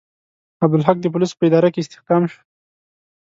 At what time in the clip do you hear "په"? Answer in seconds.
1.39-1.43